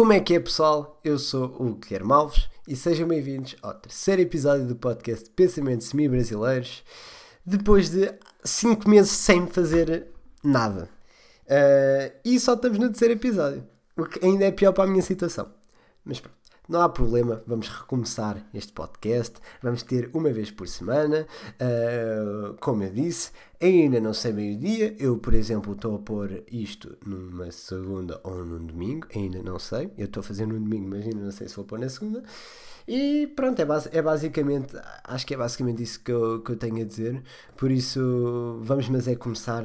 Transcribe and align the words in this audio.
Como 0.00 0.14
é 0.14 0.20
que 0.20 0.32
é, 0.32 0.40
pessoal? 0.40 0.98
Eu 1.04 1.18
sou 1.18 1.54
o 1.58 1.74
Guilherme 1.74 2.10
Alves 2.10 2.48
e 2.66 2.74
sejam 2.74 3.06
bem-vindos 3.06 3.54
ao 3.60 3.74
terceiro 3.74 4.22
episódio 4.22 4.66
do 4.66 4.74
podcast 4.74 5.28
Pensamentos 5.28 5.88
Semi-Brasileiros, 5.88 6.82
depois 7.44 7.90
de 7.90 8.10
5 8.42 8.88
meses 8.88 9.10
sem 9.10 9.46
fazer 9.46 10.06
nada. 10.42 10.88
Uh, 11.44 12.16
e 12.24 12.40
só 12.40 12.54
estamos 12.54 12.78
no 12.78 12.88
terceiro 12.88 13.12
episódio, 13.12 13.62
o 13.94 14.06
que 14.06 14.24
ainda 14.24 14.46
é 14.46 14.50
pior 14.50 14.72
para 14.72 14.84
a 14.84 14.86
minha 14.86 15.02
situação. 15.02 15.52
Mas 16.02 16.18
pronto. 16.18 16.39
Não 16.70 16.82
há 16.82 16.88
problema, 16.88 17.42
vamos 17.48 17.68
recomeçar 17.68 18.46
este 18.54 18.72
podcast. 18.72 19.40
Vamos 19.60 19.82
ter 19.82 20.08
uma 20.14 20.30
vez 20.30 20.52
por 20.52 20.68
semana. 20.68 21.26
Uh, 21.60 22.54
como 22.60 22.84
eu 22.84 22.90
disse, 22.92 23.32
ainda 23.60 24.00
não 24.00 24.14
sei 24.14 24.32
bem 24.32 24.54
o 24.54 24.56
dia. 24.56 24.94
Eu, 24.96 25.18
por 25.18 25.34
exemplo, 25.34 25.72
estou 25.72 25.96
a 25.96 25.98
pôr 25.98 26.44
isto 26.48 26.96
numa 27.04 27.50
segunda 27.50 28.20
ou 28.22 28.44
num 28.44 28.64
domingo. 28.64 29.08
Ainda 29.12 29.42
não 29.42 29.58
sei. 29.58 29.90
Eu 29.98 30.04
estou 30.04 30.20
a 30.20 30.22
fazer 30.22 30.46
num 30.46 30.62
domingo, 30.62 30.88
mas 30.90 31.04
ainda 31.04 31.24
não 31.24 31.32
sei 31.32 31.48
se 31.48 31.56
vou 31.56 31.64
pôr 31.64 31.80
na 31.80 31.88
segunda. 31.88 32.22
E 32.86 33.26
pronto, 33.34 33.58
é, 33.58 33.66
é 33.90 34.00
basicamente, 34.00 34.76
acho 35.02 35.26
que 35.26 35.34
é 35.34 35.36
basicamente 35.36 35.82
isso 35.82 36.00
que 36.00 36.12
eu, 36.12 36.40
que 36.40 36.52
eu 36.52 36.56
tenho 36.56 36.82
a 36.82 36.84
dizer. 36.84 37.20
Por 37.56 37.72
isso, 37.72 38.60
vamos, 38.62 38.88
mas 38.88 39.08
é 39.08 39.16
começar, 39.16 39.64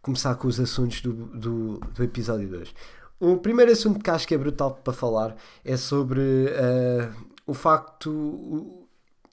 começar 0.00 0.34
com 0.36 0.48
os 0.48 0.58
assuntos 0.58 1.02
do, 1.02 1.12
do, 1.12 1.78
do 1.78 2.02
episódio 2.02 2.48
2. 2.48 2.74
O 3.20 3.36
primeiro 3.36 3.72
assunto 3.72 4.02
que 4.02 4.10
acho 4.10 4.26
que 4.28 4.34
é 4.34 4.38
brutal 4.38 4.74
para 4.76 4.92
falar 4.92 5.36
é 5.64 5.76
sobre 5.76 6.20
uh, 6.20 7.12
o 7.46 7.54
facto. 7.54 8.86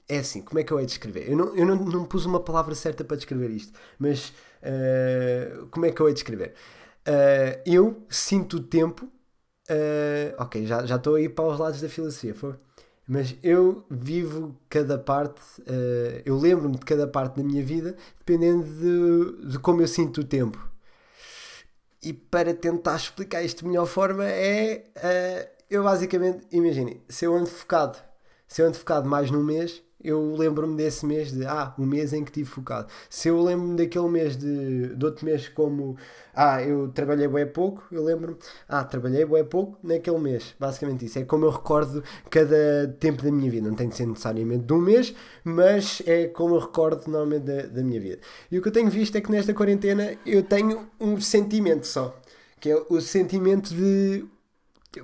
É 0.08 0.18
assim, 0.18 0.42
como 0.42 0.58
é 0.60 0.64
que 0.64 0.72
eu 0.72 0.78
hei 0.78 0.86
de 0.86 0.92
descrever? 0.92 1.30
Eu 1.30 1.36
não, 1.36 1.56
eu 1.56 1.66
não, 1.66 1.76
não 1.76 2.04
pus 2.04 2.26
uma 2.26 2.40
palavra 2.40 2.74
certa 2.74 3.04
para 3.04 3.16
descrever 3.16 3.50
isto, 3.50 3.72
mas 3.98 4.32
uh, 4.62 5.66
como 5.68 5.86
é 5.86 5.92
que 5.92 6.00
eu 6.00 6.08
hei 6.08 6.14
de 6.14 6.18
descrever? 6.20 6.54
Uh, 7.06 7.62
eu 7.64 8.02
sinto 8.08 8.56
o 8.58 8.60
tempo. 8.60 9.08
ok, 10.38 10.66
já, 10.66 10.84
estou 10.84 11.14
a 11.16 11.20
ir 11.20 11.30
para 11.30 11.44
os 11.46 11.58
lados 11.58 11.80
da 11.80 11.88
filosofia, 11.88 12.34
foi? 12.34 12.54
Mas 13.08 13.36
eu 13.42 13.84
vivo 13.88 14.56
cada 14.68 14.98
parte, 14.98 15.40
eu 16.24 16.36
lembro-me 16.36 16.76
de 16.76 16.84
cada 16.84 17.06
parte 17.06 17.36
da 17.36 17.42
minha 17.44 17.64
vida 17.64 17.96
dependendo 18.18 18.64
de, 18.64 19.48
de 19.50 19.58
como 19.60 19.80
eu 19.80 19.86
sinto 19.86 20.22
o 20.22 20.24
tempo. 20.24 20.58
E 22.06 22.12
para 22.12 22.54
tentar 22.54 22.94
explicar 22.94 23.42
isto 23.42 23.64
de 23.64 23.66
melhor 23.66 23.84
forma 23.84 24.24
é. 24.24 24.84
Uh, 24.96 25.56
eu 25.68 25.82
basicamente, 25.82 26.46
imaginem, 26.52 27.02
se 27.08 27.24
eu 27.24 27.34
ando 27.34 27.46
focado, 27.46 27.98
se 28.46 28.62
eu 28.62 28.66
ando 28.68 28.76
focado 28.76 29.08
mais 29.08 29.28
num 29.28 29.42
mês, 29.42 29.82
eu 30.06 30.36
lembro-me 30.36 30.76
desse 30.76 31.04
mês 31.04 31.32
de 31.32 31.44
ah, 31.44 31.74
o 31.76 31.82
mês 31.82 32.12
em 32.12 32.22
que 32.22 32.30
estive 32.30 32.48
focado. 32.48 32.88
Se 33.10 33.28
eu 33.28 33.42
lembro-me 33.42 33.76
daquele 33.76 34.08
mês 34.08 34.36
de, 34.36 34.94
de 34.94 35.04
outro 35.04 35.24
mês 35.24 35.48
como 35.48 35.96
ah, 36.34 36.62
eu 36.62 36.88
trabalhei 36.88 37.26
bem 37.26 37.46
pouco, 37.46 37.82
eu 37.90 38.04
lembro-me, 38.04 38.36
ah, 38.68 38.84
trabalhei 38.84 39.24
bem 39.24 39.44
pouco 39.44 39.78
naquele 39.82 40.18
mês. 40.18 40.54
Basicamente 40.60 41.06
isso. 41.06 41.18
É 41.18 41.24
como 41.24 41.44
eu 41.44 41.50
recordo 41.50 42.04
cada 42.30 42.94
tempo 43.00 43.22
da 43.22 43.32
minha 43.32 43.50
vida. 43.50 43.68
Não 43.68 43.74
tem 43.74 43.88
de 43.88 43.96
ser 43.96 44.06
necessariamente 44.06 44.64
de 44.64 44.72
um 44.72 44.80
mês, 44.80 45.14
mas 45.42 46.00
é 46.06 46.28
como 46.28 46.54
eu 46.54 46.60
recordo 46.60 47.10
normalmente 47.10 47.44
da, 47.44 47.62
da 47.62 47.82
minha 47.82 48.00
vida. 48.00 48.18
E 48.50 48.58
o 48.58 48.62
que 48.62 48.68
eu 48.68 48.72
tenho 48.72 48.88
visto 48.88 49.16
é 49.16 49.20
que 49.20 49.30
nesta 49.30 49.52
quarentena 49.52 50.16
eu 50.24 50.42
tenho 50.42 50.86
um 51.00 51.20
sentimento 51.20 51.86
só. 51.86 52.16
Que 52.60 52.70
é 52.70 52.76
o 52.88 53.00
sentimento 53.00 53.74
de 53.74 54.24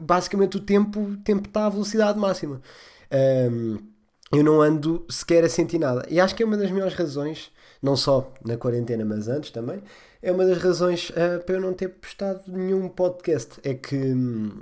basicamente 0.01 0.57
o 0.57 0.61
tempo, 0.61 1.01
o 1.01 1.17
tempo 1.19 1.49
está 1.49 1.67
à 1.67 1.69
velocidade 1.69 2.19
máxima. 2.19 2.61
Um, 3.51 3.79
eu 4.33 4.43
não 4.43 4.63
ando 4.63 5.05
sequer 5.09 5.45
a 5.45 5.49
sentir 5.49 5.79
nada. 5.79 6.07
E 6.09 6.19
acho 6.19 6.35
que 6.35 6.43
é 6.43 6.47
uma 6.47 6.57
das 6.57 6.71
melhores 6.71 6.95
razões, 6.95 7.51
não 7.83 7.95
só 7.95 8.33
na 8.45 8.57
quarentena, 8.57 9.05
mas 9.05 9.29
antes 9.29 9.51
também, 9.51 9.83
é 10.23 10.33
uma 10.33 10.47
das 10.47 10.59
razões 10.59 11.11
uh, 11.11 11.45
para 11.45 11.57
eu 11.57 11.61
não 11.61 11.75
ter 11.75 11.89
postado 11.89 12.41
nenhum 12.47 12.89
podcast. 12.89 13.61
É 13.63 13.75
que 13.75 13.97
hum, 13.97 14.61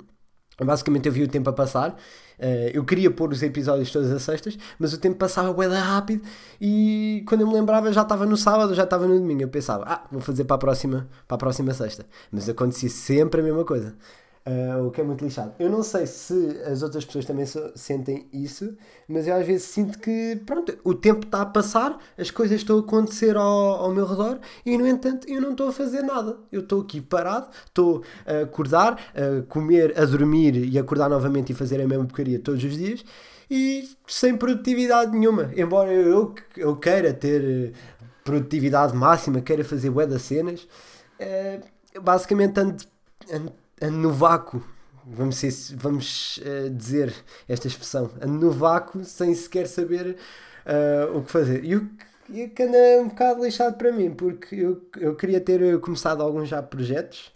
basicamente 0.59 1.07
eu 1.07 1.13
vi 1.13 1.23
o 1.23 1.27
tempo 1.27 1.49
a 1.49 1.53
passar. 1.53 1.91
Uh, 2.37 2.71
eu 2.73 2.83
queria 2.83 3.09
pôr 3.09 3.31
os 3.31 3.41
episódios 3.41 3.91
todas 3.91 4.11
as 4.11 4.23
sextas, 4.23 4.57
mas 4.77 4.91
o 4.93 4.97
tempo 4.97 5.15
passava 5.15 5.53
bem 5.53 5.69
rápido 5.69 6.23
e 6.59 7.23
quando 7.27 7.41
eu 7.41 7.47
me 7.47 7.53
lembrava 7.53 7.93
já 7.93 8.01
estava 8.01 8.25
no 8.25 8.35
sábado, 8.35 8.73
já 8.73 8.83
estava 8.83 9.07
no 9.07 9.17
domingo. 9.17 9.43
Eu 9.43 9.49
pensava, 9.49 9.85
ah, 9.87 10.03
vou 10.11 10.21
fazer 10.21 10.43
para 10.43 10.55
a 10.55 10.59
próxima, 10.59 11.07
para 11.27 11.35
a 11.35 11.37
próxima 11.37 11.73
sexta. 11.73 12.05
Mas 12.31 12.49
acontecia 12.49 12.89
sempre 12.89 13.39
a 13.39 13.43
mesma 13.43 13.63
coisa. 13.63 13.95
Uh, 14.51 14.87
o 14.87 14.91
que 14.91 14.99
é 14.99 15.03
muito 15.03 15.23
lixado. 15.23 15.53
Eu 15.59 15.69
não 15.69 15.81
sei 15.81 16.05
se 16.05 16.59
as 16.65 16.81
outras 16.81 17.05
pessoas 17.05 17.25
também 17.25 17.45
so, 17.45 17.71
sentem 17.75 18.27
isso, 18.33 18.75
mas 19.07 19.27
eu 19.27 19.35
às 19.35 19.45
vezes 19.45 19.67
sinto 19.67 19.99
que 19.99 20.41
pronto, 20.45 20.77
o 20.83 20.93
tempo 20.93 21.25
está 21.25 21.41
a 21.41 21.45
passar, 21.45 21.97
as 22.17 22.31
coisas 22.31 22.59
estão 22.59 22.77
a 22.77 22.79
acontecer 22.81 23.37
ao, 23.37 23.45
ao 23.45 23.93
meu 23.93 24.05
redor 24.05 24.39
e 24.65 24.77
no 24.77 24.85
entanto 24.87 25.29
eu 25.29 25.39
não 25.39 25.51
estou 25.51 25.69
a 25.69 25.71
fazer 25.71 26.01
nada. 26.01 26.37
Eu 26.51 26.61
estou 26.61 26.81
aqui 26.81 26.99
parado, 26.99 27.47
estou 27.65 28.03
a 28.25 28.41
acordar, 28.41 28.99
a 29.15 29.43
comer, 29.47 29.97
a 29.97 30.05
dormir 30.05 30.55
e 30.55 30.77
acordar 30.77 31.07
novamente 31.07 31.51
e 31.51 31.55
fazer 31.55 31.79
a 31.79 31.87
mesma 31.87 32.05
porcaria 32.05 32.39
todos 32.39 32.63
os 32.63 32.77
dias 32.77 33.05
e 33.49 33.89
sem 34.07 34.35
produtividade 34.35 35.11
nenhuma. 35.11 35.51
Embora 35.55 35.93
eu, 35.93 36.33
eu 36.57 36.75
queira 36.75 37.13
ter 37.13 37.73
produtividade 38.23 38.95
máxima, 38.95 39.41
queira 39.41 39.63
fazer 39.63 39.89
bué 39.89 40.05
das 40.07 40.23
cenas, 40.23 40.67
uh, 41.19 42.01
basicamente 42.01 42.59
ando, 42.59 42.83
ando 43.31 43.60
ando 43.81 43.97
no 43.97 44.11
vácuo, 44.11 44.63
vamos, 45.05 45.37
ser, 45.37 45.51
vamos 45.75 46.37
uh, 46.37 46.69
dizer 46.69 47.13
esta 47.47 47.67
expressão, 47.67 48.11
ando 48.21 48.45
no 48.45 48.51
vácuo 48.51 49.03
sem 49.03 49.33
sequer 49.33 49.67
saber 49.67 50.17
uh, 50.65 51.17
o 51.17 51.23
que 51.23 51.31
fazer. 51.31 51.65
E 51.65 51.75
o 51.75 51.89
que, 52.27 52.47
que 52.49 52.63
anda 52.63 52.77
um 53.01 53.09
bocado 53.09 53.43
lixado 53.43 53.77
para 53.77 53.91
mim, 53.91 54.11
porque 54.11 54.55
eu, 54.55 54.81
eu 54.97 55.15
queria 55.15 55.41
ter 55.41 55.79
começado 55.79 56.21
alguns 56.21 56.47
já 56.47 56.61
projetos 56.61 57.33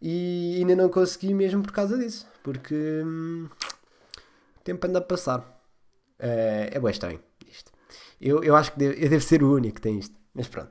e 0.00 0.56
ainda 0.58 0.76
não 0.76 0.88
consegui 0.88 1.32
mesmo 1.32 1.62
por 1.62 1.72
causa 1.72 1.98
disso, 1.98 2.26
porque 2.42 2.74
hum, 2.74 3.48
o 4.58 4.60
tempo 4.62 4.86
anda 4.86 4.98
a 4.98 5.02
passar. 5.02 5.40
Uh, 6.18 6.72
é 6.72 6.80
bem 6.80 6.90
estranho 6.90 7.20
isto. 7.50 7.70
Eu, 8.20 8.42
eu 8.42 8.56
acho 8.56 8.72
que 8.72 8.78
devo, 8.78 8.94
eu 8.94 9.08
devo 9.08 9.22
ser 9.22 9.42
o 9.42 9.54
único 9.54 9.76
que 9.76 9.80
tem 9.82 9.98
isto, 9.98 10.14
mas 10.34 10.48
pronto. 10.48 10.70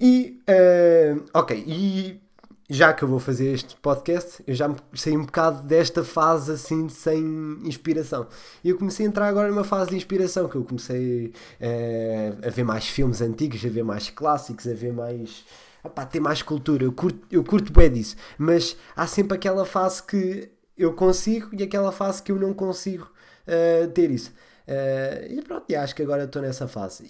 E, 0.00 0.42
uh, 0.48 1.24
ok, 1.32 1.64
e 1.66 2.20
já 2.68 2.92
que 2.92 3.02
eu 3.02 3.08
vou 3.08 3.18
fazer 3.18 3.52
este 3.52 3.76
podcast, 3.76 4.42
eu 4.46 4.54
já 4.54 4.74
saí 4.94 5.16
um 5.16 5.24
bocado 5.24 5.62
desta 5.62 6.04
fase 6.04 6.52
assim 6.52 6.88
sem 6.88 7.22
inspiração. 7.64 8.26
E 8.62 8.70
eu 8.70 8.78
comecei 8.78 9.04
a 9.04 9.08
entrar 9.08 9.26
agora 9.26 9.48
numa 9.48 9.64
fase 9.64 9.90
de 9.90 9.96
inspiração, 9.96 10.48
que 10.48 10.56
eu 10.56 10.64
comecei 10.64 11.32
é, 11.60 12.34
a 12.44 12.50
ver 12.50 12.64
mais 12.64 12.86
filmes 12.86 13.20
antigos, 13.20 13.64
a 13.64 13.68
ver 13.68 13.82
mais 13.82 14.10
clássicos, 14.10 14.66
a 14.66 14.74
ver 14.74 14.92
mais. 14.92 15.44
Opá, 15.84 16.06
ter 16.06 16.20
mais 16.20 16.42
cultura. 16.42 16.84
Eu 16.84 16.92
curto, 16.92 17.26
eu 17.30 17.42
curto 17.42 17.72
bem 17.72 17.90
disso. 17.90 18.16
Mas 18.38 18.76
há 18.94 19.06
sempre 19.06 19.36
aquela 19.36 19.64
fase 19.64 20.02
que 20.02 20.48
eu 20.78 20.92
consigo 20.94 21.48
e 21.52 21.62
aquela 21.62 21.90
fase 21.90 22.22
que 22.22 22.30
eu 22.30 22.36
não 22.36 22.54
consigo 22.54 23.10
uh, 23.46 23.88
ter 23.88 24.10
isso. 24.10 24.30
Uh, 24.66 25.32
e 25.32 25.42
pronto, 25.42 25.64
e 25.68 25.74
acho 25.74 25.94
que 25.94 26.02
agora 26.02 26.24
estou 26.24 26.40
nessa 26.40 26.68
fase. 26.68 27.04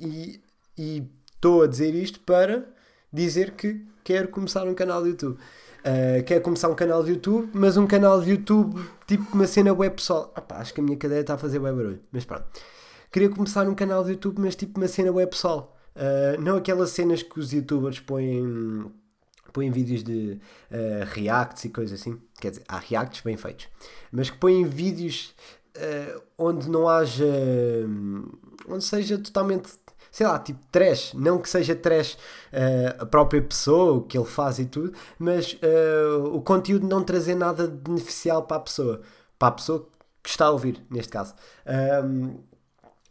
E 0.76 1.06
estou 1.34 1.62
a 1.62 1.66
dizer 1.66 1.94
isto 1.94 2.20
para 2.20 2.66
dizer 3.12 3.52
que 3.52 3.84
quero 4.02 4.28
começar 4.28 4.64
um 4.64 4.74
canal 4.74 5.02
de 5.02 5.10
YouTube. 5.10 5.38
Uh, 5.82 6.22
quero 6.24 6.40
começar 6.42 6.68
um 6.68 6.74
canal 6.74 7.02
de 7.02 7.10
YouTube, 7.10 7.50
mas 7.52 7.76
um 7.76 7.86
canal 7.86 8.20
de 8.20 8.30
YouTube 8.30 8.80
tipo 9.06 9.34
uma 9.34 9.46
cena 9.46 9.72
web 9.72 9.96
pessoal. 9.96 10.32
Opa, 10.36 10.56
acho 10.56 10.72
que 10.72 10.80
a 10.80 10.84
minha 10.84 10.96
cadeira 10.96 11.22
está 11.22 11.34
a 11.34 11.38
fazer 11.38 11.58
web 11.58 11.76
barulho, 11.76 12.00
mas 12.10 12.24
pronto. 12.24 12.44
Queria 13.10 13.28
começar 13.28 13.68
um 13.68 13.74
canal 13.74 14.02
de 14.04 14.12
YouTube, 14.12 14.40
mas 14.40 14.54
tipo 14.56 14.78
uma 14.80 14.88
cena 14.88 15.10
web 15.10 15.30
pessoal. 15.30 15.76
Uh, 15.94 16.40
não 16.40 16.56
aquelas 16.56 16.90
cenas 16.90 17.22
que 17.22 17.38
os 17.38 17.52
youtubers 17.52 18.00
põem, 18.00 18.90
põem 19.52 19.70
vídeos 19.70 20.02
de 20.02 20.40
uh, 20.70 21.04
reacts 21.12 21.64
e 21.64 21.68
coisas 21.68 22.00
assim. 22.00 22.18
Quer 22.40 22.50
dizer, 22.50 22.62
há 22.68 22.78
reacts 22.78 23.20
bem 23.20 23.36
feitos, 23.36 23.68
mas 24.10 24.30
que 24.30 24.38
põem 24.38 24.64
vídeos 24.64 25.34
onde 26.36 26.68
não 26.68 26.86
haja. 26.86 27.24
onde 28.68 28.84
seja 28.84 29.16
totalmente 29.16 29.70
sei 30.12 30.26
lá, 30.26 30.38
tipo 30.38 30.60
trash, 30.70 31.14
não 31.14 31.38
que 31.38 31.48
seja 31.48 31.74
trash 31.74 32.14
uh, 32.52 33.02
a 33.02 33.06
própria 33.06 33.42
pessoa, 33.42 33.94
o 33.94 34.02
que 34.02 34.16
ele 34.16 34.26
faz 34.26 34.58
e 34.58 34.66
tudo, 34.66 34.92
mas 35.18 35.54
uh, 35.54 36.26
o 36.34 36.42
conteúdo 36.42 36.86
não 36.86 37.02
trazer 37.02 37.34
nada 37.34 37.66
de 37.66 37.76
beneficial 37.76 38.42
para 38.42 38.58
a 38.58 38.60
pessoa, 38.60 39.00
para 39.38 39.48
a 39.48 39.52
pessoa 39.52 39.88
que 40.22 40.28
está 40.28 40.46
a 40.46 40.50
ouvir, 40.50 40.84
neste 40.88 41.10
caso. 41.10 41.34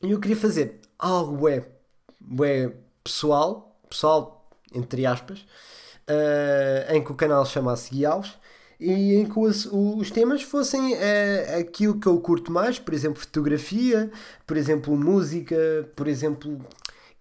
E 0.02 0.12
eu 0.12 0.20
queria 0.20 0.38
fazer 0.38 0.80
algo 0.98 1.50
é, 1.50 1.68
é 2.44 2.72
pessoal, 3.04 3.78
pessoal 3.90 4.42
entre 4.74 5.06
aspas, 5.06 5.40
uh, 6.10 6.94
em 6.94 7.04
que 7.04 7.12
o 7.12 7.16
canal 7.16 7.46
chamasse 7.46 7.92
Guiaus 7.92 8.34
e 8.80 9.16
em 9.16 9.26
que 9.26 9.38
os, 9.38 9.66
os 9.72 10.10
temas 10.10 10.42
fossem 10.42 10.94
uh, 10.94 11.60
aquilo 11.60 12.00
que 12.00 12.08
eu 12.08 12.20
curto 12.20 12.52
mais, 12.52 12.80
por 12.80 12.94
exemplo, 12.94 13.20
fotografia, 13.20 14.10
por 14.48 14.58
exemplo, 14.58 14.96
música, 14.96 15.56
por 15.96 16.08
exemplo, 16.08 16.60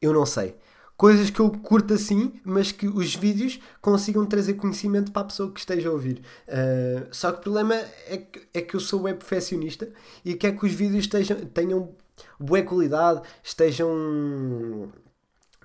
eu 0.01 0.13
não 0.13 0.27
sei. 0.27 0.57
Coisas 0.97 1.31
que 1.31 1.41
eu 1.41 1.51
curto 1.51 1.95
assim, 1.95 2.39
mas 2.45 2.73
que 2.73 2.87
os 2.87 3.15
vídeos 3.15 3.59
consigam 3.81 4.27
trazer 4.27 4.55
conhecimento 4.55 5.11
para 5.11 5.23
a 5.23 5.25
pessoa 5.25 5.51
que 5.51 5.59
esteja 5.59 5.89
a 5.89 5.93
ouvir. 5.93 6.23
Uh, 6.47 7.09
só 7.11 7.33
que 7.33 7.39
o 7.39 7.43
problema 7.43 7.75
é 8.07 8.19
que, 8.19 8.43
é 8.53 8.61
que 8.61 8.77
eu 8.77 8.81
sou 8.81 9.03
web 9.03 9.19
perfeccionista 9.19 9.91
e 10.23 10.35
quer 10.35 10.55
que 10.55 10.67
os 10.67 10.73
vídeos 10.73 11.05
estejam, 11.05 11.39
tenham 11.47 11.95
boa 12.39 12.63
qualidade, 12.63 13.23
estejam 13.43 14.93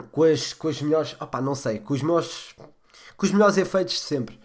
com 0.09 0.23
as, 0.23 0.53
com 0.53 0.69
as 0.69 0.81
melhores. 0.81 1.17
Opá, 1.19 1.41
não 1.41 1.53
sei, 1.53 1.79
com 1.79 1.93
os 1.93 2.01
melhores, 2.01 2.55
com 3.17 3.25
os 3.25 3.31
melhores 3.33 3.57
efeitos 3.57 3.95
de 3.95 3.99
sempre. 3.99 4.39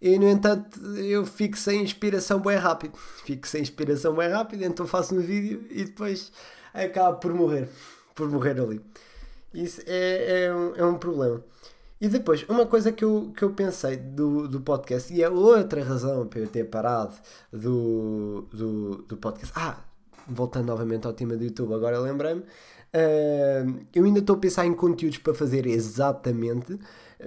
E 0.00 0.18
no 0.18 0.26
entanto 0.26 0.80
eu 0.96 1.26
fico 1.26 1.58
sem 1.58 1.82
inspiração 1.82 2.40
bem 2.40 2.56
rápido. 2.56 2.96
Fico 3.26 3.46
sem 3.46 3.60
inspiração 3.60 4.14
bem 4.14 4.30
rápido, 4.30 4.64
então 4.64 4.86
faço 4.86 5.14
um 5.14 5.20
vídeo 5.20 5.66
e 5.68 5.84
depois 5.84 6.32
acabo 6.72 7.18
por 7.18 7.34
morrer. 7.34 7.68
Por 8.14 8.26
morrer 8.30 8.58
ali. 8.58 8.80
Isso 9.52 9.82
é, 9.86 10.44
é, 10.44 10.54
um, 10.54 10.74
é 10.76 10.84
um 10.84 10.98
problema. 10.98 11.42
E 12.00 12.08
depois, 12.08 12.48
uma 12.48 12.64
coisa 12.64 12.90
que 12.90 13.04
eu, 13.04 13.30
que 13.36 13.42
eu 13.42 13.50
pensei 13.50 13.96
do, 13.96 14.48
do 14.48 14.60
podcast, 14.60 15.12
e 15.12 15.22
é 15.22 15.28
outra 15.28 15.82
razão 15.84 16.26
para 16.26 16.40
eu 16.40 16.46
ter 16.46 16.64
parado 16.64 17.14
do, 17.52 18.48
do, 18.50 19.02
do 19.02 19.16
podcast. 19.18 19.52
Ah, 19.54 19.84
voltando 20.26 20.66
novamente 20.66 21.06
ao 21.06 21.12
tema 21.12 21.36
do 21.36 21.44
YouTube, 21.44 21.74
agora 21.74 21.98
lembrei-me. 21.98 22.40
Uh, 22.40 23.86
eu 23.94 24.04
ainda 24.04 24.20
estou 24.20 24.34
a 24.36 24.38
pensar 24.38 24.66
em 24.66 24.72
conteúdos 24.72 25.18
para 25.18 25.34
fazer 25.34 25.66
exatamente, 25.66 26.78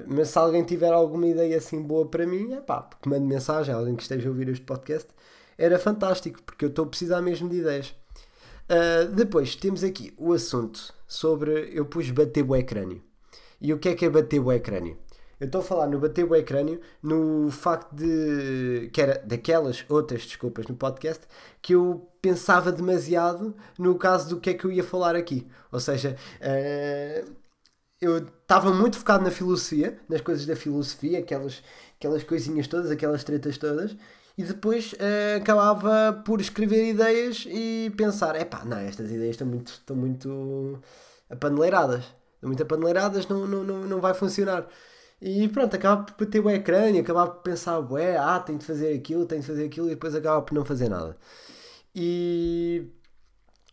mas 0.08 0.30
se 0.30 0.38
alguém 0.40 0.64
tiver 0.64 0.92
alguma 0.92 1.28
ideia 1.28 1.58
assim 1.58 1.82
boa 1.82 2.08
para 2.08 2.26
mim, 2.26 2.54
é 2.54 2.60
pá, 2.60 2.90
que 3.02 3.08
mande 3.08 3.26
mensagem, 3.26 3.74
alguém 3.74 3.96
que 3.96 4.02
esteja 4.02 4.28
a 4.28 4.32
ouvir 4.32 4.50
este 4.50 4.66
podcast, 4.66 5.08
era 5.58 5.78
fantástico, 5.78 6.42
porque 6.44 6.66
eu 6.66 6.70
estou 6.70 6.86
a 6.86 6.88
precisar 6.88 7.22
mesmo 7.22 7.48
de 7.48 7.58
ideias. 7.58 7.96
Uh, 8.64 9.12
depois 9.14 9.56
temos 9.56 9.84
aqui 9.84 10.14
o 10.18 10.34
assunto 10.34 10.94
sobre. 11.14 11.70
Eu 11.74 11.86
pus 11.86 12.10
bater 12.10 12.44
o 12.44 12.56
ecrânio. 12.56 13.02
E 13.62 13.74
o 13.74 13.80
que 13.80 13.90
é 13.90 13.96
que 13.96 14.06
é 14.06 14.10
bater 14.10 14.40
o 14.40 14.52
ecrânio? 14.52 14.98
Eu 15.40 15.46
estou 15.46 15.62
a 15.62 15.64
falar 15.64 15.88
no 15.88 16.00
bater 16.00 16.24
o 16.24 16.36
ecrânio 16.36 16.80
no 17.02 17.50
facto 17.52 17.94
de. 17.94 18.90
que 18.92 19.02
era 19.02 19.22
daquelas 19.26 19.86
outras 19.90 20.24
desculpas 20.26 20.68
no 20.68 20.76
podcast 20.76 21.26
que 21.62 21.76
eu 21.76 22.08
pensava 22.22 22.72
demasiado 22.72 23.56
no 23.78 23.96
caso 23.96 24.30
do 24.30 24.40
que 24.40 24.52
é 24.52 24.54
que 24.54 24.66
eu 24.66 24.72
ia 24.72 24.84
falar 24.84 25.16
aqui. 25.16 25.48
Ou 25.72 25.80
seja, 25.80 26.16
uh, 26.40 27.32
eu 28.02 28.18
estava 28.18 28.72
muito 28.74 28.98
focado 28.98 29.24
na 29.24 29.32
filosofia, 29.32 30.00
nas 30.10 30.22
coisas 30.22 30.46
da 30.46 30.56
filosofia, 30.56 31.20
aquelas, 31.20 31.64
aquelas 31.98 32.24
coisinhas 32.24 32.68
todas, 32.68 32.92
aquelas 32.92 33.24
tretas 33.24 33.58
todas, 33.58 33.96
e 34.38 34.44
depois 34.44 34.94
uh, 34.94 35.38
acabava 35.38 36.22
por 36.26 36.42
escrever 36.42 36.90
ideias 36.90 37.46
e 37.48 37.92
pensar: 37.96 38.36
é 38.36 38.44
pá, 38.44 38.66
não, 38.66 38.78
estas 38.78 39.12
ideias 39.12 39.32
estão 39.32 39.48
muito, 39.48 39.74
estão 39.74 39.96
muito 39.96 40.82
apaneleiradas. 41.30 42.04
Estão 42.36 42.50
muito 42.50 42.64
apaneleiradas, 42.64 43.28
não, 43.28 43.48
não, 43.48 43.64
não, 43.64 43.82
não 43.86 44.02
vai 44.02 44.14
funcionar. 44.14 44.68
E 45.22 45.48
pronto, 45.50 45.76
acaba 45.76 46.04
por 46.04 46.26
bater 46.26 46.40
o 46.46 46.50
ecrã 46.50 46.90
e 46.90 47.00
acaba 47.00 47.28
por 47.28 47.44
pensar: 47.44 47.80
ué, 47.80 48.18
ah, 48.18 48.40
tenho 48.40 48.60
de 48.60 48.66
fazer 48.66 48.94
aquilo, 48.96 49.26
tenho 49.26 49.42
de 49.42 49.48
fazer 49.48 49.66
aquilo, 49.66 49.88
e 49.88 49.92
depois 49.92 50.16
acaba 50.16 50.42
por 50.42 50.54
não 50.54 50.66
fazer 50.66 50.90
nada. 50.90 51.16
E 51.96 52.88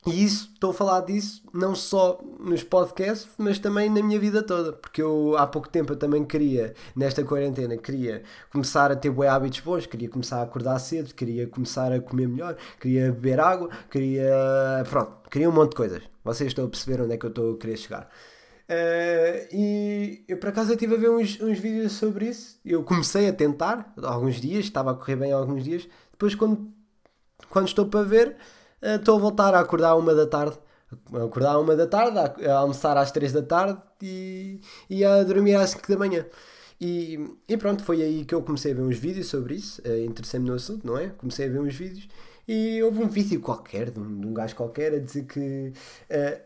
e 0.07 0.25
isso, 0.25 0.51
estou 0.55 0.71
a 0.71 0.75
falar 0.75 1.03
disso 1.03 1.43
não 1.53 1.75
só 1.75 2.19
nos 2.39 2.65
podcasts, 2.65 3.29
mas 3.37 3.59
também 3.59 3.91
na 3.91 4.03
minha 4.03 4.19
vida 4.19 4.43
toda. 4.43 4.73
Porque 4.73 5.03
eu 5.03 5.37
há 5.37 5.47
pouco 5.47 5.69
tempo 5.69 5.93
eu 5.93 5.97
também 5.97 6.25
queria, 6.25 6.73
nesta 6.97 7.23
quarentena, 7.23 7.77
queria 7.77 8.23
começar 8.51 8.91
a 8.91 8.97
ter 8.97 9.11
bons 9.11 9.27
hábitos 9.27 9.61
bons, 9.61 9.85
queria 9.85 10.09
começar 10.09 10.39
a 10.39 10.43
acordar 10.43 10.79
cedo, 10.79 11.15
queria 11.15 11.47
começar 11.47 11.93
a 11.93 12.01
comer 12.01 12.29
melhor, 12.29 12.57
queria 12.81 13.13
beber 13.13 13.41
água, 13.41 13.69
queria. 13.91 14.33
Pronto, 14.89 15.19
queria 15.31 15.51
um 15.51 15.53
monte 15.53 15.71
de 15.71 15.77
coisas. 15.77 16.03
Vocês 16.25 16.49
estão 16.49 16.65
a 16.65 16.69
perceber 16.69 17.03
onde 17.03 17.15
é 17.15 17.19
que 17.19 17.27
eu 17.27 17.31
estou 17.31 17.55
a 17.55 17.59
querer 17.59 17.77
chegar. 17.77 18.09
Uh, 18.71 19.53
e 19.53 20.25
eu 20.29 20.39
por 20.39 20.49
acaso 20.49 20.73
estive 20.73 20.95
a 20.95 20.99
ver 20.99 21.11
uns, 21.11 21.39
uns 21.41 21.59
vídeos 21.59 21.93
sobre 21.93 22.27
isso. 22.29 22.59
Eu 22.65 22.83
comecei 22.85 23.29
a 23.29 23.33
tentar, 23.35 23.93
alguns 24.03 24.37
dias, 24.41 24.65
estava 24.65 24.93
a 24.93 24.95
correr 24.95 25.17
bem 25.17 25.33
alguns 25.33 25.65
dias. 25.65 25.87
Depois, 26.13 26.35
quando, 26.35 26.73
quando 27.51 27.69
estou 27.69 27.87
para 27.87 28.03
ver 28.03 28.37
estou 28.83 29.17
a 29.17 29.21
voltar 29.21 29.55
a 29.55 29.61
acordar 29.61 29.97
uma 29.97 30.15
da 30.15 30.27
tarde. 30.27 30.59
Acordar 31.13 31.59
uma 31.59 31.77
da 31.77 31.87
tarde, 31.87 32.45
a, 32.47 32.55
almoçar 32.55 32.97
às 32.97 33.13
três 33.13 33.33
da 33.33 33.43
tarde 33.43 33.81
e, 34.03 34.61
e 34.89 35.05
a 35.05 35.23
dormir 35.23 35.55
às 35.55 35.71
5 35.71 35.89
da 35.89 35.97
manhã. 35.97 36.27
E, 36.81 37.19
e, 37.47 37.57
pronto, 37.59 37.85
foi 37.85 38.03
aí 38.03 38.25
que 38.25 38.35
eu 38.35 38.43
comecei 38.43 38.73
a 38.73 38.75
ver 38.75 38.83
uns 38.83 38.97
vídeos 38.97 39.27
sobre 39.27 39.55
isso, 39.55 39.83
uh, 39.83 40.05
interessei-me 40.05 40.49
no 40.49 40.55
assunto, 40.55 40.87
não 40.87 40.97
é? 40.97 41.11
Comecei 41.11 41.47
a 41.47 41.51
ver 41.51 41.61
uns 41.61 41.75
vídeos 41.75 42.09
e 42.49 42.83
houve 42.83 43.01
um 43.03 43.09
vídeo 43.09 43.41
qualquer, 43.41 43.91
de 43.91 44.01
um, 44.01 44.21
de 44.21 44.27
um 44.27 44.35
gajo 44.35 44.57
qualquer, 44.57 44.95
a 44.95 44.99
dizer 44.99 45.25
que 45.25 45.39
uh, 45.41 45.73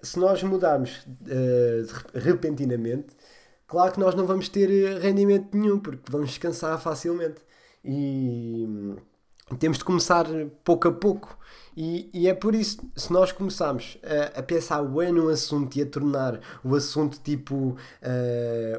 se 0.02 0.19
nós 0.19 0.42
mudarmos 0.42 0.98
uh, 0.98 2.08
repentinamente, 2.14 3.16
claro 3.66 3.92
que 3.92 4.00
nós 4.00 4.14
não 4.14 4.26
vamos 4.26 4.48
ter 4.48 4.69
rendimento 5.00 5.56
nenhum, 5.56 5.78
porque 5.78 6.10
vamos 6.10 6.28
descansar 6.31 6.78
facilmente. 6.81 7.40
E 7.84 8.66
temos 9.58 9.79
de 9.79 9.85
começar 9.85 10.26
pouco 10.64 10.88
a 10.88 10.93
pouco. 10.93 11.38
E, 11.76 12.08
e, 12.14 12.29
é 12.29 12.35
por 12.35 12.55
isso, 12.55 12.79
se 12.94 13.12
nós 13.12 13.32
começarmos 13.32 13.99
a, 14.05 14.38
a 14.38 14.43
pensar 14.44 14.81
bem 14.85 15.11
no 15.12 15.29
assunto 15.29 15.76
e 15.76 15.82
a 15.82 15.87
tornar 15.87 16.38
o 16.62 16.73
assunto 16.76 17.19
tipo 17.19 17.55
uh, 17.56 17.76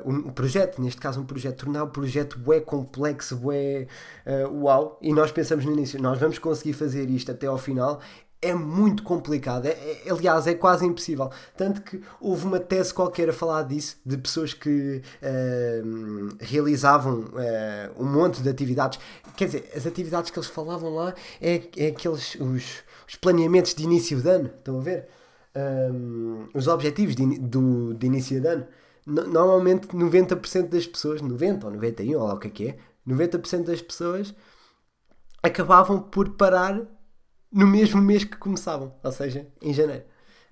um 0.05 0.31
projeto, 0.31 0.81
neste 0.81 1.01
caso 1.01 1.19
um 1.19 1.25
projeto, 1.25 1.65
tornar 1.65 1.83
o 1.83 1.89
projeto 1.89 2.39
bué 2.39 2.61
complexo, 2.61 3.35
bué 3.35 3.87
uh, 4.25 4.63
uau, 4.63 4.97
e 5.01 5.11
nós 5.11 5.29
pensamos 5.29 5.65
no 5.65 5.73
início, 5.73 6.01
nós 6.01 6.17
vamos 6.17 6.39
conseguir 6.39 6.71
fazer 6.71 7.09
isto 7.09 7.29
até 7.31 7.47
ao 7.47 7.57
final, 7.57 7.99
é 8.41 8.53
muito 8.53 9.01
complicado, 9.03 9.65
é, 9.65 9.71
é, 10.05 10.11
aliás, 10.11 10.45
é 10.45 10.53
quase 10.53 10.85
impossível. 10.85 11.31
Tanto 11.57 11.81
que 11.81 12.01
houve 12.19 12.45
uma 12.45 12.59
tese 12.59 12.93
qualquer 12.93 13.29
a 13.29 13.33
falar 13.33 13.63
disso, 13.63 13.97
de 14.05 14.17
pessoas 14.17 14.53
que 14.53 15.01
uh, 15.21 16.35
realizavam 16.39 17.21
uh, 17.21 18.03
um 18.03 18.05
monte 18.05 18.41
de 18.41 18.49
atividades. 18.49 18.99
Quer 19.35 19.45
dizer, 19.45 19.71
as 19.75 19.87
atividades 19.87 20.29
que 20.29 20.37
eles 20.37 20.49
falavam 20.49 20.93
lá 20.93 21.13
é, 21.41 21.63
é 21.75 21.87
aqueles 21.87 22.35
os, 22.35 22.83
os 23.07 23.15
planeamentos 23.15 23.73
de 23.73 23.83
início 23.83 24.21
de 24.21 24.29
ano, 24.29 24.51
estão 24.57 24.77
a 24.77 24.81
ver? 24.81 25.07
Um, 25.55 26.47
os 26.53 26.67
objetivos 26.67 27.15
de, 27.15 27.39
do, 27.39 27.93
de 27.93 28.05
início 28.05 28.39
de 28.39 28.47
ano. 28.47 28.67
normalmente 29.05 29.87
90% 29.87 30.69
das 30.69 30.85
pessoas, 30.85 31.21
90 31.21 31.65
ou 31.65 31.73
91, 31.73 32.19
ou 32.19 32.27
lá 32.27 32.33
o 32.33 32.39
que 32.39 32.47
é 32.47 32.51
que 32.51 32.67
é, 32.67 32.77
90% 33.07 33.63
das 33.63 33.81
pessoas 33.81 34.35
acabavam 35.41 35.99
por 35.99 36.31
parar 36.31 36.81
no 37.55 37.65
mesmo 37.65 38.01
mês 38.01 38.25
que 38.25 38.35
começavam, 38.35 38.93
ou 39.01 39.11
seja, 39.13 39.47
em 39.61 39.73
janeiro. 39.73 40.03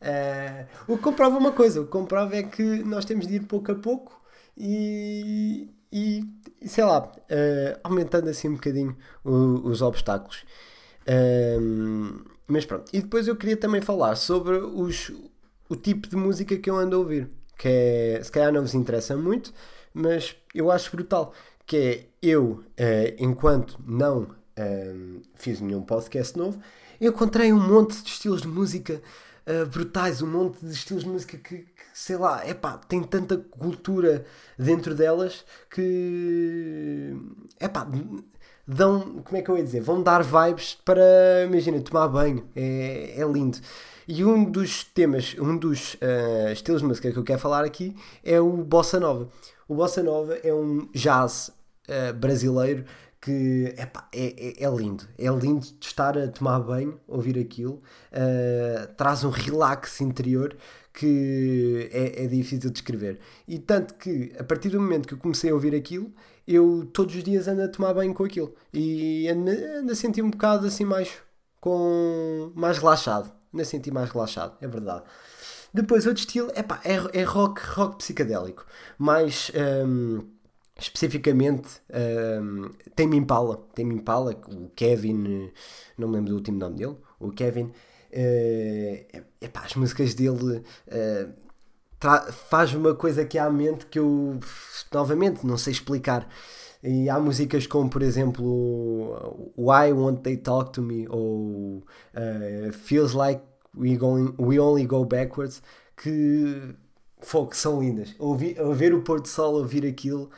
Uh, 0.01 0.93
o 0.93 0.97
que 0.97 1.03
comprova 1.03 1.37
uma 1.37 1.51
coisa, 1.51 1.81
o 1.81 1.83
que 1.83 1.91
comprova 1.91 2.33
é 2.33 2.43
que 2.43 2.63
nós 2.63 3.03
temos 3.03 3.27
de 3.27 3.35
ir 3.35 3.41
pouco 3.41 3.73
a 3.73 3.75
pouco 3.75 4.21
e, 4.57 5.69
e 5.91 6.23
sei 6.65 6.85
lá, 6.85 7.03
uh, 7.03 7.79
aumentando 7.83 8.29
assim 8.29 8.47
um 8.47 8.53
bocadinho 8.53 8.95
o, 9.21 9.67
os 9.67 9.81
obstáculos. 9.81 10.45
Uh, 11.01 12.23
mas 12.47 12.65
pronto, 12.65 12.89
e 12.93 13.01
depois 13.01 13.27
eu 13.27 13.35
queria 13.35 13.57
também 13.57 13.81
falar 13.81 14.15
sobre 14.15 14.55
os, 14.55 15.11
o 15.67 15.75
tipo 15.75 16.07
de 16.07 16.15
música 16.15 16.55
que 16.55 16.69
eu 16.69 16.77
ando 16.77 16.95
a 16.95 16.99
ouvir, 16.99 17.29
que 17.57 17.67
é, 17.67 18.21
se 18.23 18.31
calhar 18.31 18.51
não 18.53 18.61
vos 18.61 18.73
interessa 18.73 19.17
muito, 19.17 19.53
mas 19.93 20.37
eu 20.55 20.71
acho 20.71 20.89
brutal, 20.89 21.33
que 21.65 21.77
é 21.77 22.05
eu, 22.21 22.63
enquanto 23.19 23.77
não 23.85 24.27
fiz 25.35 25.59
nenhum 25.61 25.81
podcast 25.81 26.37
novo, 26.37 26.59
encontrei 26.99 27.51
um 27.51 27.59
monte 27.59 28.01
de 28.01 28.09
estilos 28.09 28.41
de 28.41 28.47
música 28.47 29.01
uh, 29.47 29.65
brutais, 29.67 30.21
um 30.21 30.27
monte 30.27 30.65
de 30.65 30.71
estilos 30.71 31.03
de 31.03 31.09
música 31.09 31.37
que, 31.37 31.57
que 31.57 31.67
sei 31.93 32.17
lá, 32.17 32.47
epá, 32.47 32.77
tem 32.77 33.03
tanta 33.03 33.37
cultura 33.37 34.25
dentro 34.57 34.95
delas 34.95 35.45
que 35.69 37.15
epá, 37.59 37.87
dão, 38.67 39.21
como 39.23 39.37
é 39.37 39.41
que 39.41 39.49
eu 39.49 39.57
ia 39.57 39.63
dizer, 39.63 39.81
vão 39.81 40.01
dar 40.01 40.23
vibes 40.23 40.77
para, 40.85 41.03
imagina, 41.45 41.81
tomar 41.81 42.07
banho, 42.07 42.47
é, 42.55 43.19
é 43.19 43.25
lindo. 43.25 43.57
E 44.07 44.23
um 44.25 44.43
dos 44.43 44.83
temas, 44.83 45.35
um 45.39 45.55
dos 45.57 45.93
uh, 45.95 46.51
estilos 46.51 46.81
de 46.81 46.87
música 46.87 47.11
que 47.11 47.17
eu 47.17 47.23
quero 47.23 47.39
falar 47.39 47.63
aqui 47.63 47.95
é 48.23 48.39
o 48.39 48.51
Bossa 48.57 48.99
Nova. 48.99 49.29
O 49.67 49.75
Bossa 49.75 50.03
Nova 50.03 50.35
é 50.43 50.53
um 50.53 50.89
jazz 50.93 51.49
uh, 51.87 52.13
brasileiro 52.13 52.83
que 53.23 53.73
epá, 53.77 54.09
é, 54.11 54.59
é, 54.59 54.65
é, 54.65 54.69
lindo. 54.69 55.07
É 55.17 55.29
lindo 55.29 55.65
de 55.79 55.85
estar 55.85 56.17
a 56.17 56.27
tomar 56.27 56.59
banho, 56.59 56.99
ouvir 57.07 57.39
aquilo, 57.39 57.81
uh, 58.11 58.93
traz 58.97 59.23
um 59.23 59.29
relax 59.29 60.01
interior 60.01 60.57
que 60.93 61.89
é, 61.93 62.25
é, 62.25 62.27
difícil 62.27 62.69
de 62.69 62.71
descrever. 62.71 63.19
E 63.47 63.59
tanto 63.59 63.93
que 63.93 64.33
a 64.37 64.43
partir 64.43 64.69
do 64.69 64.81
momento 64.81 65.07
que 65.07 65.13
eu 65.13 65.17
comecei 65.17 65.51
a 65.51 65.53
ouvir 65.53 65.73
aquilo, 65.73 66.11
eu 66.45 66.85
todos 66.91 67.15
os 67.15 67.23
dias 67.23 67.47
ando 67.47 67.61
a 67.61 67.69
tomar 67.69 67.93
banho 67.93 68.13
com 68.13 68.25
aquilo 68.25 68.53
e 68.73 69.29
ando, 69.29 69.51
ando 69.51 69.93
a 69.93 69.95
sentir 69.95 70.21
um 70.21 70.29
bocado 70.29 70.67
assim 70.67 70.83
mais 70.83 71.09
com 71.61 72.51
mais 72.53 72.77
relaxado. 72.77 73.31
Ando 73.53 73.61
a 73.61 73.65
sentir 73.65 73.91
mais 73.91 74.09
relaxado, 74.11 74.57
é 74.59 74.67
verdade. 74.67 75.05
Depois 75.73 76.05
outro 76.05 76.19
estilo 76.19 76.51
epá, 76.55 76.81
é, 76.83 77.21
é 77.21 77.23
rock, 77.23 77.61
rock 77.67 77.99
psicadélico, 77.99 78.65
mais 78.97 79.49
um, 79.55 80.17
ehm, 80.19 80.33
especificamente 80.77 81.81
um, 82.41 82.69
tem 82.95 83.13
Impala, 83.15 83.57
tem 83.73 83.87
Impala, 83.87 84.35
o 84.47 84.69
Kevin, 84.75 85.51
não 85.97 86.07
me 86.07 86.15
lembro 86.15 86.31
do 86.31 86.35
último 86.35 86.57
nome 86.57 86.77
dele, 86.77 86.97
o 87.19 87.31
Kevin, 87.31 87.65
uh, 87.65 89.23
epá, 89.41 89.61
as 89.65 89.75
músicas 89.75 90.13
dele 90.13 90.63
uh, 90.87 91.43
faz 92.49 92.73
uma 92.73 92.93
coisa 92.93 93.23
que 93.23 93.37
há 93.37 93.45
à 93.45 93.51
mente 93.51 93.85
que 93.85 93.99
eu 93.99 94.39
novamente 94.91 95.45
não 95.45 95.57
sei 95.57 95.73
explicar. 95.73 96.27
E 96.85 97.09
há 97.09 97.17
músicas 97.17 97.65
como, 97.65 97.89
por 97.89 98.01
exemplo, 98.01 99.53
Why 99.57 99.93
Won't 99.93 100.21
They 100.21 100.35
Talk 100.35 100.73
to 100.73 100.81
Me 100.81 101.07
ou 101.07 101.77
uh, 101.77 102.73
Feels 102.73 103.13
Like 103.13 103.41
We, 103.73 103.95
going, 103.95 104.35
we 104.37 104.59
Only 104.59 104.85
Go 104.85 105.05
Backwards 105.05 105.63
que, 105.95 106.75
são 107.53 107.79
lindas. 107.79 108.13
Ouvir, 108.19 108.59
ouvir 108.59 108.93
o 108.93 109.01
pôr 109.01 109.21
do 109.21 109.27
sol, 109.29 109.53
ouvir 109.55 109.85
aquilo 109.85 110.29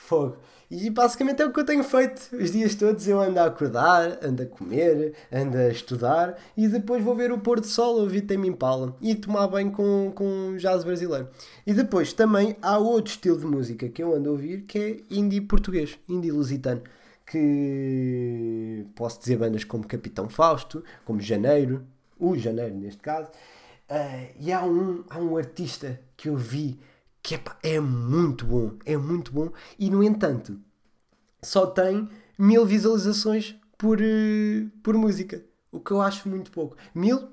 Fogo. 0.00 0.38
E 0.70 0.88
basicamente 0.88 1.42
é 1.42 1.46
o 1.46 1.52
que 1.52 1.60
eu 1.60 1.64
tenho 1.64 1.84
feito. 1.84 2.34
Os 2.34 2.50
dias 2.50 2.74
todos 2.74 3.06
eu 3.06 3.20
ando 3.20 3.38
a 3.38 3.44
acordar, 3.44 4.18
ando 4.22 4.42
a 4.42 4.46
comer, 4.46 5.14
ando 5.30 5.58
a 5.58 5.68
estudar 5.68 6.36
e 6.56 6.66
depois 6.66 7.04
vou 7.04 7.14
ver 7.14 7.30
o 7.30 7.38
pôr 7.38 7.60
do 7.60 7.66
sol, 7.66 8.00
ouvir 8.00 8.22
Tame 8.22 8.48
Impala 8.48 8.96
e 9.00 9.14
tomar 9.14 9.46
banho 9.46 9.70
com, 9.70 10.10
com 10.14 10.56
jazz 10.56 10.84
brasileiro. 10.84 11.28
E 11.66 11.74
depois 11.74 12.12
também 12.12 12.56
há 12.62 12.78
outro 12.78 13.12
estilo 13.12 13.38
de 13.38 13.46
música 13.46 13.88
que 13.88 14.02
eu 14.02 14.14
ando 14.14 14.30
a 14.30 14.32
ouvir 14.32 14.62
que 14.62 14.78
é 14.78 15.14
indie 15.14 15.40
português, 15.40 15.98
indie 16.08 16.32
lusitano. 16.32 16.82
Que 17.26 18.86
posso 18.96 19.20
dizer 19.20 19.36
bandas 19.36 19.62
como 19.64 19.86
Capitão 19.86 20.28
Fausto, 20.28 20.82
como 21.04 21.20
Janeiro, 21.20 21.84
o 22.18 22.36
Janeiro 22.36 22.74
neste 22.74 23.00
caso. 23.00 23.28
Uh, 23.88 24.32
e 24.40 24.52
há 24.52 24.64
um, 24.64 25.04
há 25.10 25.18
um 25.18 25.36
artista 25.36 26.00
que 26.16 26.28
eu 26.28 26.36
vi 26.36 26.80
que 27.22 27.34
epá, 27.34 27.58
é 27.62 27.78
muito 27.80 28.46
bom, 28.46 28.72
é 28.84 28.96
muito 28.96 29.32
bom, 29.32 29.50
e 29.78 29.90
no 29.90 30.02
entanto 30.02 30.58
só 31.42 31.66
tem 31.66 32.08
mil 32.38 32.64
visualizações 32.64 33.56
por, 33.76 33.98
uh, 34.00 34.70
por 34.82 34.94
música, 34.94 35.42
o 35.72 35.80
que 35.80 35.90
eu 35.90 36.00
acho 36.00 36.28
muito 36.28 36.50
pouco. 36.50 36.76
Mil, 36.94 37.28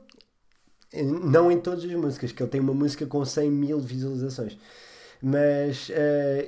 eh, 0.94 1.04
não 1.04 1.52
em 1.52 1.60
todas 1.60 1.84
as 1.84 1.92
músicas, 1.94 2.32
que 2.32 2.42
ele 2.42 2.50
tem 2.50 2.62
uma 2.62 2.74
música 2.74 3.06
com 3.06 3.24
100 3.24 3.52
mil 3.52 3.80
visualizações, 3.80 4.58
mas 5.22 5.90
uh, 5.90 5.94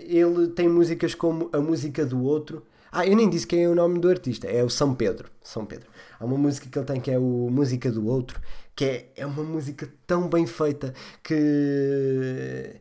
ele 0.01 0.48
tem 0.50 0.69
músicas 0.69 1.15
como 1.15 1.50
a 1.51 1.60
música 1.60 2.05
do 2.05 2.24
outro. 2.24 2.65
Ah, 2.91 3.05
eu 3.05 3.15
nem 3.15 3.29
disse 3.29 3.46
quem 3.46 3.63
é 3.63 3.69
o 3.69 3.75
nome 3.75 4.00
do 4.00 4.10
artista, 4.10 4.48
é 4.48 4.63
o 4.63 4.69
São 4.69 4.96
Pedro. 4.96 5.29
São 5.43 5.65
Pedro. 5.65 5.88
Há 6.19 6.25
uma 6.25 6.38
música 6.38 6.67
que 6.69 6.77
ele 6.77 6.86
tem 6.86 7.00
que 7.00 7.12
é 7.12 7.19
o 7.19 7.50
Música 7.51 7.91
do 7.91 8.08
Outro, 8.08 8.41
que 8.75 8.86
é, 8.86 9.12
é 9.17 9.25
uma 9.25 9.43
música 9.43 9.91
tão 10.08 10.27
bem 10.27 10.48
feita 10.48 10.93
que 11.24 12.75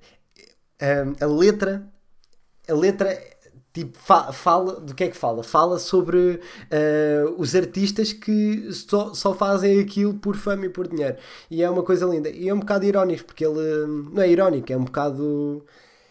a 1.20 1.26
letra, 1.26 1.86
a 2.68 2.74
letra 2.74 3.18
tipo, 3.78 3.96
fa 3.98 4.32
fala 4.32 4.80
do 4.80 4.94
que 4.94 5.04
é 5.04 5.08
que 5.08 5.16
fala? 5.16 5.42
Fala 5.42 5.78
sobre 5.78 6.18
uh, 6.18 7.34
os 7.36 7.54
artistas 7.54 8.12
que 8.12 8.72
só, 8.72 9.14
só 9.14 9.34
fazem 9.34 9.80
aquilo 9.80 10.14
por 10.14 10.36
fama 10.36 10.66
e 10.66 10.68
por 10.68 10.88
dinheiro. 10.88 11.16
E 11.50 11.62
é 11.62 11.70
uma 11.70 11.82
coisa 11.82 12.06
linda. 12.06 12.28
E 12.28 12.48
é 12.48 12.54
um 12.54 12.60
bocado 12.60 12.84
irónico, 12.84 13.24
porque 13.26 13.44
ele 13.44 13.86
não 14.12 14.22
é 14.22 14.28
irónico, 14.28 14.72
é 14.72 14.76
um 14.76 14.84
bocado. 14.84 15.64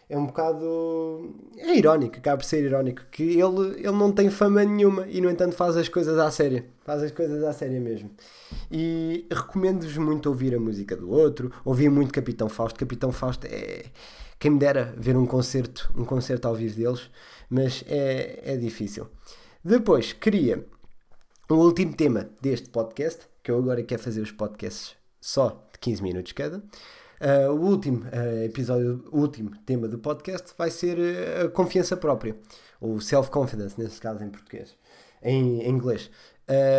É 0.09 0.17
um 0.17 0.25
bocado. 0.25 1.35
É 1.57 1.75
irónico, 1.75 2.15
acaba 2.17 2.37
por 2.37 2.45
ser 2.45 2.63
irónico. 2.63 3.01
Que 3.11 3.23
ele, 3.23 3.75
ele 3.75 3.91
não 3.91 4.09
tem 4.09 4.29
fama 4.29 4.63
nenhuma 4.63 5.05
e, 5.09 5.19
no 5.19 5.29
entanto, 5.29 5.53
faz 5.53 5.75
as 5.75 5.89
coisas 5.89 6.17
à 6.17 6.31
séria. 6.31 6.65
Faz 6.85 7.03
as 7.03 7.11
coisas 7.11 7.43
à 7.43 7.51
séria 7.51 7.79
mesmo. 7.81 8.09
E 8.71 9.27
recomendo-vos 9.29 9.97
muito 9.97 10.29
ouvir 10.29 10.55
a 10.55 10.59
música 10.59 10.95
do 10.95 11.11
outro. 11.11 11.51
Ouvir 11.65 11.89
muito 11.89 12.13
Capitão 12.13 12.47
Fausto. 12.47 12.79
Capitão 12.79 13.11
Fausto 13.11 13.47
é 13.47 13.83
quem 14.39 14.51
me 14.51 14.59
dera 14.59 14.93
ver 14.97 15.17
um 15.17 15.25
concerto, 15.25 15.91
um 15.95 16.05
concerto 16.05 16.47
ao 16.47 16.55
vivo 16.55 16.75
deles, 16.75 17.09
mas 17.49 17.83
é, 17.87 18.53
é 18.53 18.57
difícil. 18.57 19.07
Depois, 19.63 20.13
queria 20.13 20.65
o 21.49 21.55
último 21.55 21.93
tema 21.95 22.29
deste 22.41 22.69
podcast, 22.69 23.27
que 23.41 23.49
eu 23.49 23.57
agora 23.57 23.81
quero 23.81 24.01
fazer 24.01 24.21
os 24.21 24.31
podcasts 24.31 24.95
só 25.19 25.49
de 25.71 25.79
15 25.79 26.03
minutos 26.03 26.31
cada. 26.33 26.57
Uh, 27.19 27.51
o 27.51 27.65
último 27.65 28.05
uh, 28.05 28.43
episódio, 28.43 29.03
o 29.11 29.19
último 29.19 29.51
tema 29.65 29.87
do 29.87 29.97
podcast 29.97 30.53
vai 30.55 30.69
ser 30.69 30.97
uh, 30.99 31.45
a 31.45 31.49
confiança 31.49 31.97
própria, 31.97 32.35
ou 32.79 33.01
self-confidence, 33.01 33.79
nesse 33.79 33.99
caso 33.99 34.23
em 34.23 34.29
português, 34.29 34.75
em, 35.23 35.61
em 35.61 35.69
inglês. 35.69 36.11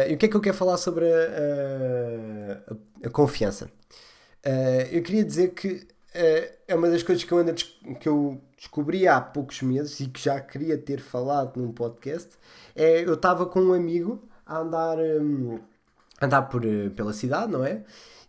e 0.08 0.14
o 0.14 0.16
que 0.16 0.26
é 0.26 0.28
que 0.28 0.36
eu 0.36 0.40
quero 0.40 0.56
falar 0.56 0.76
sobre 0.76 1.06
a, 1.06 2.72
a, 2.72 3.06
a 3.06 3.10
confiança? 3.10 3.68
eu 4.92 5.02
queria 5.02 5.24
dizer 5.24 5.48
que 5.48 5.86
é, 6.14 6.52
é 6.66 6.74
uma 6.74 6.88
das 6.88 7.02
coisas 7.02 7.24
que 7.24 7.32
eu, 7.32 7.38
ando 7.38 7.54
que 7.54 8.08
eu 8.08 8.40
descobri 8.56 9.06
há 9.06 9.20
poucos 9.20 9.62
meses 9.62 10.00
e 10.00 10.08
que 10.08 10.20
já 10.20 10.40
queria 10.40 10.78
ter 10.78 11.00
falado 11.00 11.60
num 11.60 11.72
podcast. 11.72 12.30
É, 12.74 13.04
eu 13.04 13.14
estava 13.14 13.46
com 13.46 13.60
um 13.60 13.72
amigo 13.72 14.22
a 14.46 14.58
andar, 14.58 14.98
um, 14.98 15.60
andar 16.20 16.42
por, 16.42 16.64
eh, 16.64 16.90
pela 16.90 17.12
cidade, 17.12 17.52
não 17.52 17.64
é? 17.64 17.84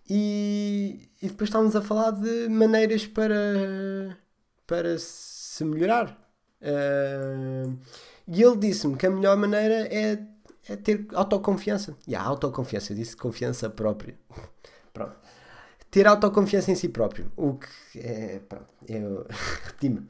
E, 0.10 1.10
e 1.22 1.28
depois 1.28 1.50
estávamos 1.50 1.76
a 1.76 1.82
falar 1.82 2.12
de 2.12 2.50
maneiras 2.50 3.06
para, 3.06 4.18
para 4.68 4.98
se 4.98 5.64
melhorar. 5.64 6.18
Uh, 6.62 7.78
e 8.28 8.42
ele 8.44 8.58
disse-me 8.58 8.98
que 8.98 9.06
a 9.06 9.10
melhor 9.10 9.38
maneira 9.38 9.88
é, 9.94 10.20
é 10.68 10.76
ter 10.76 11.08
autoconfiança. 11.14 11.96
E 12.08 12.16
a 12.16 12.22
autoconfiança, 12.22 12.94
disse 12.94 13.16
confiança 13.16 13.70
própria. 13.70 14.16
Pronto 14.94 15.29
ter 15.90 16.08
autoconfiança 16.08 16.72
em 16.72 16.76
si 16.76 16.90
próprio. 16.90 17.32
O 17.36 17.56
que 17.56 18.00
é. 18.00 18.40
Pronto, 18.48 18.68
eu 18.88 19.26
repeti-me. 19.66 20.08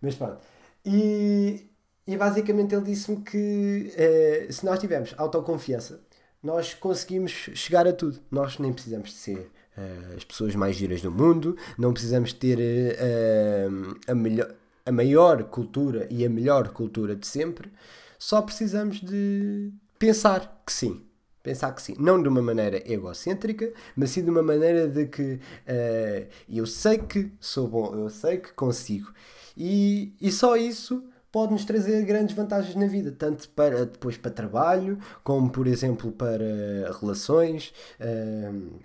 Mas 0.00 0.14
pronto. 0.14 0.38
E, 0.84 1.70
e 2.06 2.16
basicamente 2.16 2.74
ele 2.74 2.84
disse-me 2.84 3.22
que 3.22 3.92
uh, 3.94 4.52
se 4.52 4.64
nós 4.64 4.78
tivermos 4.78 5.14
autoconfiança, 5.16 6.00
nós 6.42 6.74
conseguimos 6.74 7.32
chegar 7.32 7.86
a 7.86 7.92
tudo. 7.92 8.18
Nós 8.30 8.58
nem 8.58 8.72
precisamos 8.72 9.10
de 9.10 9.16
ser 9.16 9.50
uh, 9.76 10.16
as 10.16 10.24
pessoas 10.24 10.54
mais 10.54 10.76
giras 10.76 11.02
do 11.02 11.10
mundo, 11.10 11.56
não 11.78 11.92
precisamos 11.92 12.32
ter 12.32 12.58
uh, 12.58 13.98
a, 14.06 14.14
melhor, 14.14 14.54
a 14.86 14.92
maior 14.92 15.44
cultura 15.44 16.06
e 16.10 16.24
a 16.24 16.30
melhor 16.30 16.68
cultura 16.70 17.14
de 17.14 17.26
sempre, 17.26 17.70
só 18.18 18.42
precisamos 18.42 19.00
de 19.00 19.72
pensar 19.98 20.62
que 20.66 20.72
sim, 20.72 21.02
Pensar 21.42 21.72
que 21.72 21.80
sim, 21.80 21.94
não 21.98 22.22
de 22.22 22.28
uma 22.28 22.42
maneira 22.42 22.82
egocêntrica, 22.90 23.72
mas 23.96 24.10
sim 24.10 24.22
de 24.22 24.30
uma 24.30 24.42
maneira 24.42 24.86
de 24.86 25.06
que 25.06 25.34
uh, 25.34 26.28
eu 26.48 26.66
sei 26.66 26.98
que 26.98 27.32
sou 27.40 27.66
bom, 27.66 27.94
eu 27.94 28.10
sei 28.10 28.38
que 28.38 28.52
consigo. 28.52 29.12
E, 29.56 30.12
e 30.20 30.30
só 30.30 30.56
isso 30.56 31.02
pode 31.32 31.52
nos 31.52 31.64
trazer 31.64 32.04
grandes 32.04 32.34
vantagens 32.34 32.74
na 32.74 32.86
vida, 32.86 33.10
tanto 33.12 33.48
para 33.50 33.86
depois 33.86 34.16
para 34.16 34.30
trabalho, 34.30 34.98
como 35.24 35.48
por 35.50 35.66
exemplo 35.66 36.12
para 36.12 36.92
relações, 37.00 37.72
uh, 38.00 38.80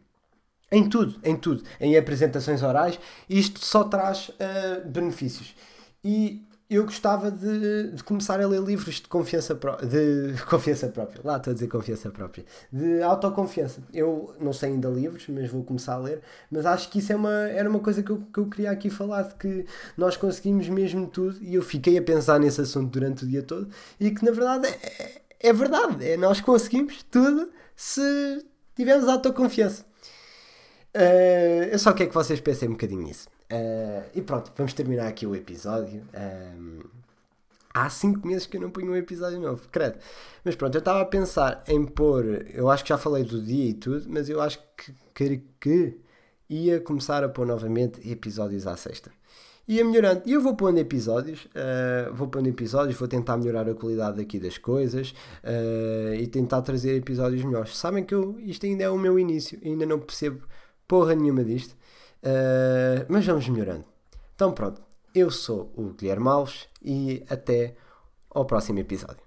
em 0.72 0.88
tudo, 0.88 1.20
em 1.24 1.36
tudo, 1.36 1.64
em 1.80 1.98
apresentações 1.98 2.64
orais, 2.64 3.00
isto 3.30 3.64
só 3.64 3.84
traz 3.84 4.30
uh, 4.30 4.88
benefícios. 4.88 5.56
E 6.04 6.42
eu 6.68 6.84
gostava 6.84 7.30
de, 7.30 7.92
de, 7.92 8.04
começar 8.04 8.42
a 8.42 8.48
ler 8.48 8.60
livros 8.60 8.96
de 8.96 9.08
confiança, 9.08 9.54
de 9.54 10.42
confiança 10.50 10.88
própria. 10.88 11.22
Lá 11.24 11.38
estou 11.38 11.52
a 11.52 11.54
dizer 11.54 11.68
confiança 11.68 12.10
própria. 12.10 12.44
De 12.72 13.02
autoconfiança. 13.04 13.82
Eu 13.94 14.36
não 14.40 14.52
sei 14.52 14.70
ainda 14.70 14.90
livros, 14.90 15.26
mas 15.30 15.50
vou 15.50 15.64
começar 15.64 15.94
a 15.94 16.00
ler. 16.00 16.22
Mas 16.50 16.66
acho 16.66 16.90
que 16.90 17.00
isso 17.00 17.14
é 17.14 17.16
uma, 17.16 17.34
era 17.50 17.70
uma 17.70 17.80
coisa 17.80 18.02
que 18.02 18.12
eu, 18.12 18.18
que 18.34 18.40
eu 18.40 18.50
queria 18.50 18.72
aqui 18.72 18.90
falar: 18.90 19.24
de 19.24 19.36
que 19.36 19.66
nós 19.96 20.18
conseguimos 20.18 20.68
mesmo 20.68 21.08
tudo. 21.08 21.38
E 21.42 21.54
eu 21.54 21.62
fiquei 21.62 21.98
a 21.98 22.02
pensar 22.02 22.40
nesse 22.40 22.62
assunto 22.62 22.92
durante 22.92 23.26
o 23.26 23.28
dia 23.28 23.44
todo. 23.44 23.70
E 24.00 24.10
que 24.10 24.26
na 24.26 24.32
verdade 24.32 24.68
é, 24.68 25.22
é 25.40 25.54
verdade. 25.54 26.04
É, 26.04 26.18
nós 26.18 26.42
conseguimos 26.42 27.04
tudo 27.04 27.52
se 27.76 28.44
tivermos 28.76 29.08
autoconfiança. 29.08 29.86
Uh, 30.96 31.66
eu 31.72 31.78
só 31.78 31.92
quero 31.94 32.10
que 32.10 32.16
vocês 32.16 32.40
pensem 32.40 32.70
um 32.70 32.72
bocadinho 32.72 33.04
nisso. 33.04 33.28
Uh, 33.52 34.10
e 34.14 34.22
pronto, 34.22 34.52
vamos 34.56 34.74
terminar 34.74 35.08
aqui 35.08 35.26
o 35.26 35.36
episódio. 35.36 36.04
Um, 36.14 36.80
há 37.74 37.90
5 37.90 38.26
meses 38.26 38.48
que 38.48 38.58
eu 38.58 38.62
não 38.62 38.72
ponho 38.72 38.92
um 38.92 38.96
episódio 38.96 39.40
novo, 39.40 39.68
credo. 39.72 40.00
Mas 40.44 40.56
pronto, 40.56 40.76
eu 40.76 40.80
estava 40.80 41.02
a 41.02 41.06
pensar 41.06 41.64
em 41.68 41.86
pôr. 41.86 42.46
Eu 42.54 42.70
acho 42.70 42.84
que 42.84 42.90
já 42.90 42.98
falei 42.98 43.24
do 43.24 43.42
dia 43.42 43.70
e 43.70 43.74
tudo, 43.74 44.06
mas 44.10 44.30
eu 44.30 44.42
acho 44.42 44.60
que, 44.78 44.94
que, 45.14 45.42
que 45.60 45.98
ia 46.50 46.80
começar 46.80 47.24
a 47.24 47.30
pôr 47.30 47.46
novamente 47.46 48.08
episódios 48.10 48.66
à 48.66 48.76
sexta. 48.76 49.12
Ia 49.68 49.84
melhorando. 49.84 50.22
E 50.26 50.34
eu 50.34 50.42
vou 50.42 50.56
pondo 50.56 50.78
episódios, 50.78 51.46
uh, 51.46 52.14
vou 52.14 52.28
pondo 52.28 52.48
episódios, 52.48 52.98
vou 52.98 53.08
tentar 53.08 53.36
melhorar 53.38 53.68
a 53.68 53.74
qualidade 53.74 54.22
aqui 54.22 54.40
das 54.40 54.60
coisas 54.60 55.14
uh, 55.44 56.14
e 56.14 56.28
tentar 56.28 56.62
trazer 56.62 56.96
episódios 56.96 57.44
melhores. 57.44 57.76
Sabem 57.76 58.04
que 58.04 58.14
eu, 58.14 58.40
isto 58.40 58.66
ainda 58.66 58.84
é 58.84 58.90
o 58.90 58.98
meu 58.98 59.18
início, 59.18 59.60
ainda 59.64 59.86
não 59.86 60.00
percebo 60.00 60.44
porra 60.88 61.16
nenhuma 61.16 61.44
disto. 61.44 61.76
Uh, 62.26 63.06
mas 63.08 63.26
vamos 63.26 63.48
melhorando. 63.48 63.86
Então 64.34 64.52
pronto, 64.52 64.82
eu 65.14 65.30
sou 65.30 65.72
o 65.76 65.94
Guilherme 65.94 66.28
Alves 66.28 66.68
e 66.82 67.24
até 67.30 67.76
ao 68.30 68.46
próximo 68.46 68.80
episódio. 68.80 69.25